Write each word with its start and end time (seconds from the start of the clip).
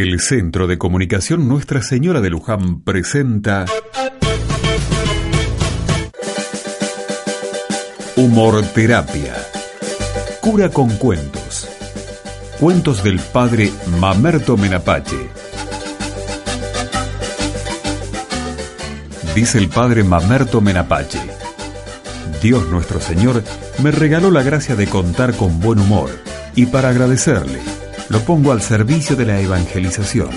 El 0.00 0.20
Centro 0.20 0.68
de 0.68 0.78
Comunicación 0.78 1.48
Nuestra 1.48 1.82
Señora 1.82 2.20
de 2.20 2.30
Luján 2.30 2.82
presenta 2.82 3.64
Humor 8.14 8.62
Terapia. 8.76 9.34
Cura 10.40 10.68
con 10.68 10.88
cuentos. 10.98 11.68
Cuentos 12.60 13.02
del 13.02 13.18
padre 13.18 13.72
Mamerto 13.98 14.56
Menapache. 14.56 15.18
Dice 19.34 19.58
el 19.58 19.68
padre 19.68 20.04
Mamerto 20.04 20.60
Menapache. 20.60 21.18
Dios 22.40 22.68
nuestro 22.68 23.00
Señor 23.00 23.42
me 23.82 23.90
regaló 23.90 24.30
la 24.30 24.44
gracia 24.44 24.76
de 24.76 24.86
contar 24.86 25.34
con 25.34 25.58
buen 25.58 25.80
humor 25.80 26.10
y 26.54 26.66
para 26.66 26.90
agradecerle 26.90 27.77
lo 28.08 28.20
pongo 28.20 28.52
al 28.52 28.62
servicio 28.62 29.16
de 29.16 29.26
la 29.26 29.40
evangelización. 29.40 30.30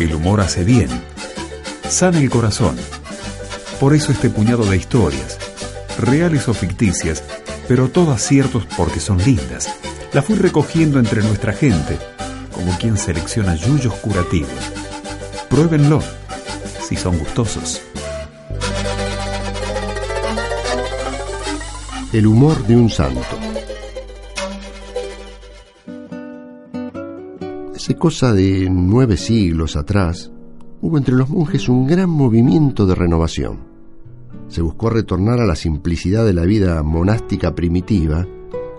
El 0.00 0.14
humor 0.14 0.40
hace 0.40 0.64
bien, 0.64 0.88
sana 1.88 2.18
el 2.18 2.30
corazón. 2.30 2.76
Por 3.78 3.94
eso 3.94 4.12
este 4.12 4.30
puñado 4.30 4.64
de 4.64 4.76
historias, 4.76 5.38
reales 5.98 6.48
o 6.48 6.54
ficticias, 6.54 7.22
pero 7.68 7.88
todas 7.88 8.22
ciertos 8.22 8.66
porque 8.76 9.00
son 9.00 9.18
lindas, 9.18 9.68
la 10.12 10.22
fui 10.22 10.34
recogiendo 10.36 10.98
entre 10.98 11.22
nuestra 11.22 11.52
gente, 11.52 11.96
como 12.52 12.76
quien 12.78 12.96
selecciona 12.96 13.54
yuyos 13.54 13.94
curativos. 13.94 14.50
Pruébenlo, 15.48 16.02
si 16.88 16.96
son 16.96 17.18
gustosos. 17.18 17.82
El 22.12 22.26
humor 22.26 22.66
de 22.66 22.76
un 22.76 22.88
santo. 22.88 23.45
Hace 27.86 27.94
cosa 27.94 28.32
de 28.32 28.68
nueve 28.68 29.16
siglos 29.16 29.76
atrás, 29.76 30.32
hubo 30.80 30.98
entre 30.98 31.14
los 31.14 31.30
monjes 31.30 31.68
un 31.68 31.86
gran 31.86 32.10
movimiento 32.10 32.84
de 32.84 32.96
renovación. 32.96 33.60
Se 34.48 34.60
buscó 34.60 34.90
retornar 34.90 35.38
a 35.38 35.46
la 35.46 35.54
simplicidad 35.54 36.26
de 36.26 36.32
la 36.32 36.42
vida 36.42 36.82
monástica 36.82 37.54
primitiva, 37.54 38.26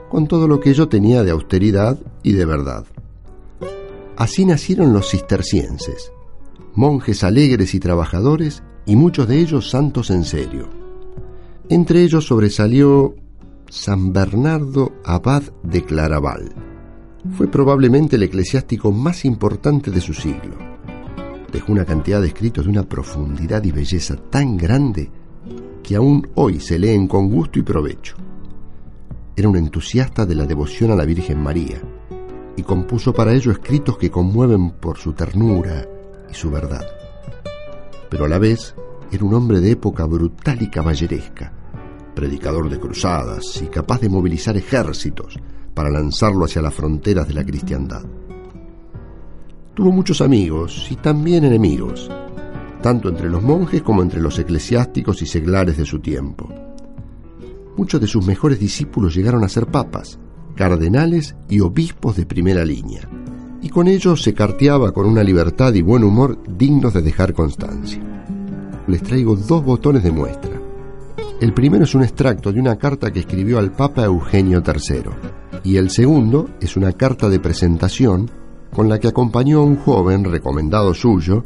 con 0.09 0.27
todo 0.27 0.45
lo 0.49 0.59
que 0.59 0.71
ello 0.71 0.89
tenía 0.89 1.23
de 1.23 1.31
austeridad 1.31 1.97
y 2.21 2.33
de 2.33 2.43
verdad. 2.43 2.85
Así 4.17 4.45
nacieron 4.45 4.91
los 4.91 5.09
cistercienses, 5.09 6.11
monjes 6.73 7.23
alegres 7.23 7.75
y 7.75 7.79
trabajadores, 7.79 8.61
y 8.85 8.97
muchos 8.97 9.29
de 9.29 9.39
ellos 9.39 9.69
santos 9.69 10.09
en 10.09 10.25
serio. 10.25 10.67
Entre 11.69 12.03
ellos 12.03 12.25
sobresalió 12.25 13.15
San 13.69 14.11
Bernardo 14.11 14.91
Abad 15.05 15.43
de 15.63 15.85
Claraval 15.85 16.66
fue 17.35 17.47
probablemente 17.47 18.15
el 18.15 18.23
eclesiástico 18.23 18.91
más 18.91 19.25
importante 19.25 19.91
de 19.91 20.01
su 20.01 20.13
siglo. 20.13 20.55
Dejó 21.51 21.71
una 21.71 21.85
cantidad 21.85 22.21
de 22.21 22.27
escritos 22.27 22.65
de 22.65 22.71
una 22.71 22.83
profundidad 22.83 23.63
y 23.63 23.71
belleza 23.71 24.15
tan 24.15 24.57
grande 24.57 25.09
que 25.83 25.95
aún 25.95 26.27
hoy 26.35 26.59
se 26.59 26.77
leen 26.77 27.07
con 27.07 27.29
gusto 27.29 27.59
y 27.59 27.63
provecho. 27.63 28.15
Era 29.35 29.49
un 29.49 29.57
entusiasta 29.57 30.25
de 30.25 30.35
la 30.35 30.45
devoción 30.45 30.91
a 30.91 30.95
la 30.95 31.05
Virgen 31.05 31.41
María 31.41 31.81
y 32.55 32.63
compuso 32.63 33.13
para 33.13 33.33
ello 33.33 33.51
escritos 33.51 33.97
que 33.97 34.11
conmueven 34.11 34.71
por 34.71 34.97
su 34.97 35.13
ternura 35.13 35.87
y 36.29 36.33
su 36.33 36.49
verdad. 36.49 36.85
Pero 38.09 38.25
a 38.25 38.27
la 38.27 38.39
vez 38.39 38.75
era 39.11 39.23
un 39.23 39.33
hombre 39.33 39.59
de 39.61 39.71
época 39.71 40.05
brutal 40.05 40.61
y 40.61 40.69
caballeresca, 40.69 41.53
predicador 42.15 42.69
de 42.69 42.79
cruzadas 42.79 43.61
y 43.61 43.67
capaz 43.67 44.01
de 44.01 44.09
movilizar 44.09 44.57
ejércitos 44.57 45.37
para 45.77 45.91
lanzarlo 45.91 46.45
hacia 46.45 46.63
las 46.63 46.73
fronteras 46.73 47.27
de 47.27 47.35
la 47.35 47.45
cristiandad. 47.45 48.01
Tuvo 49.75 49.91
muchos 49.91 50.21
amigos 50.21 50.87
y 50.89 50.95
también 50.95 51.45
enemigos, 51.45 52.09
tanto 52.81 53.09
entre 53.09 53.29
los 53.29 53.43
monjes 53.43 53.83
como 53.83 54.01
entre 54.01 54.19
los 54.19 54.39
eclesiásticos 54.39 55.21
y 55.21 55.27
seglares 55.27 55.77
de 55.77 55.85
su 55.85 55.99
tiempo. 55.99 56.49
Muchos 57.77 58.01
de 58.01 58.07
sus 58.07 58.25
mejores 58.25 58.59
discípulos 58.59 59.13
llegaron 59.13 59.43
a 59.43 59.49
ser 59.49 59.67
papas, 59.67 60.17
cardenales 60.55 61.35
y 61.47 61.59
obispos 61.59 62.15
de 62.15 62.25
primera 62.25 62.65
línea, 62.65 63.07
y 63.61 63.69
con 63.69 63.87
ellos 63.87 64.23
se 64.23 64.33
carteaba 64.33 64.91
con 64.91 65.05
una 65.05 65.21
libertad 65.21 65.75
y 65.75 65.83
buen 65.83 66.03
humor 66.03 66.41
dignos 66.57 66.95
de 66.95 67.03
dejar 67.03 67.33
constancia. 67.33 68.01
Les 68.87 69.03
traigo 69.03 69.35
dos 69.35 69.63
botones 69.63 70.01
de 70.01 70.11
muestra. 70.11 70.59
El 71.39 71.53
primero 71.53 71.83
es 71.83 71.93
un 71.93 72.01
extracto 72.01 72.51
de 72.51 72.59
una 72.59 72.77
carta 72.77 73.13
que 73.13 73.19
escribió 73.19 73.59
al 73.59 73.73
Papa 73.73 74.05
Eugenio 74.05 74.63
III 74.65 75.37
y 75.63 75.77
el 75.77 75.89
segundo 75.89 76.49
es 76.61 76.77
una 76.77 76.91
carta 76.91 77.29
de 77.29 77.39
presentación 77.39 78.29
con 78.73 78.89
la 78.89 78.99
que 78.99 79.07
acompañó 79.07 79.59
a 79.59 79.63
un 79.63 79.77
joven 79.77 80.23
recomendado 80.23 80.93
suyo 80.93 81.43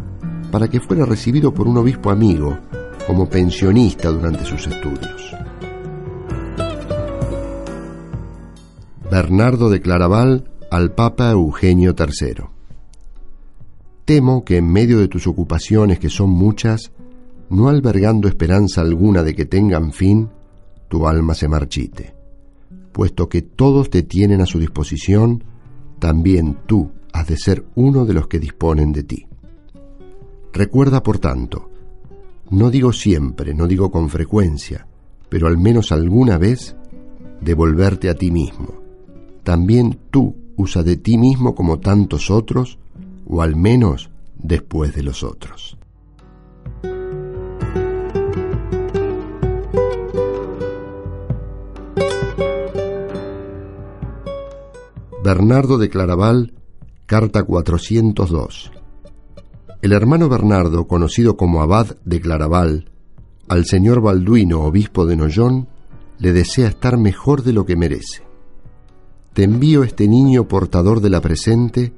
para 0.51 0.67
que 0.67 0.79
fuera 0.79 1.05
recibido 1.05 1.53
por 1.53 1.67
un 1.67 1.77
obispo 1.77 2.09
amigo 2.09 2.57
como 3.07 3.29
pensionista 3.29 4.09
durante 4.09 4.45
sus 4.45 4.67
estudios. 4.67 5.35
Bernardo 9.09 9.69
de 9.69 9.81
Claraval 9.81 10.49
al 10.69 10.93
Papa 10.93 11.31
Eugenio 11.31 11.95
III. 11.97 12.45
Temo 14.05 14.43
que 14.43 14.57
en 14.57 14.71
medio 14.71 14.99
de 14.99 15.07
tus 15.07 15.27
ocupaciones, 15.27 15.99
que 15.99 16.09
son 16.09 16.29
muchas, 16.29 16.91
no 17.49 17.67
albergando 17.67 18.27
esperanza 18.27 18.81
alguna 18.81 19.23
de 19.23 19.35
que 19.35 19.45
tengan 19.45 19.91
fin, 19.91 20.29
tu 20.87 21.07
alma 21.07 21.33
se 21.33 21.47
marchite 21.47 22.20
puesto 22.91 23.29
que 23.29 23.41
todos 23.41 23.89
te 23.89 24.03
tienen 24.03 24.41
a 24.41 24.45
su 24.45 24.59
disposición, 24.59 25.43
también 25.99 26.57
tú 26.65 26.91
has 27.13 27.27
de 27.27 27.37
ser 27.37 27.65
uno 27.75 28.05
de 28.05 28.13
los 28.13 28.27
que 28.27 28.39
disponen 28.39 28.91
de 28.91 29.03
ti. 29.03 29.27
Recuerda, 30.53 31.01
por 31.03 31.19
tanto, 31.19 31.69
no 32.49 32.69
digo 32.69 32.91
siempre, 32.91 33.53
no 33.53 33.67
digo 33.67 33.91
con 33.91 34.09
frecuencia, 34.09 34.87
pero 35.29 35.47
al 35.47 35.57
menos 35.57 35.91
alguna 35.91 36.37
vez, 36.37 36.75
devolverte 37.39 38.09
a 38.09 38.15
ti 38.15 38.31
mismo. 38.31 38.81
También 39.43 39.97
tú 40.11 40.35
usa 40.57 40.83
de 40.83 40.97
ti 40.97 41.17
mismo 41.17 41.55
como 41.55 41.79
tantos 41.79 42.29
otros, 42.29 42.77
o 43.25 43.41
al 43.41 43.55
menos 43.55 44.11
después 44.37 44.93
de 44.93 45.03
los 45.03 45.23
otros. 45.23 45.77
Bernardo 55.23 55.77
de 55.77 55.87
Claraval, 55.87 56.51
carta 57.05 57.43
402. 57.43 58.71
El 59.83 59.93
hermano 59.93 60.29
Bernardo, 60.29 60.87
conocido 60.87 61.37
como 61.37 61.61
abad 61.61 61.95
de 62.05 62.19
Claraval, 62.19 62.89
al 63.47 63.65
señor 63.65 64.01
Balduino, 64.01 64.61
obispo 64.61 65.05
de 65.05 65.15
Nollón, 65.15 65.67
le 66.17 66.33
desea 66.33 66.69
estar 66.69 66.97
mejor 66.97 67.43
de 67.43 67.53
lo 67.53 67.67
que 67.67 67.75
merece. 67.75 68.23
Te 69.33 69.43
envío 69.43 69.83
este 69.83 70.07
niño 70.07 70.47
portador 70.47 71.01
de 71.01 71.11
la 71.11 71.21
presente 71.21 71.93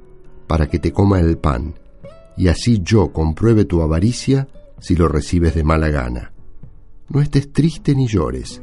para 0.46 0.68
que 0.68 0.78
te 0.78 0.92
coma 0.92 1.18
el 1.18 1.38
pan, 1.38 1.78
y 2.36 2.48
así 2.48 2.80
yo 2.82 3.10
compruebe 3.10 3.64
tu 3.64 3.80
avaricia 3.80 4.48
si 4.80 4.96
lo 4.96 5.08
recibes 5.08 5.54
de 5.54 5.64
mala 5.64 5.88
gana. 5.88 6.34
No 7.08 7.22
estés 7.22 7.50
triste 7.50 7.94
ni 7.94 8.06
llores, 8.06 8.60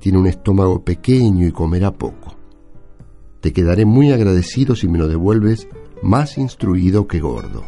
tiene 0.00 0.18
un 0.18 0.26
estómago 0.26 0.82
pequeño 0.84 1.46
y 1.46 1.52
comerá 1.52 1.92
poco. 1.92 2.39
Te 3.40 3.52
quedaré 3.54 3.86
muy 3.86 4.12
agradecido 4.12 4.76
si 4.76 4.86
me 4.86 4.98
lo 4.98 5.08
devuelves 5.08 5.66
más 6.02 6.36
instruido 6.36 7.06
que 7.06 7.20
gordo. 7.20 7.64